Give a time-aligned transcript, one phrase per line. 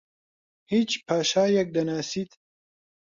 [0.73, 2.31] هیچ پاشایەک دەناسیت؟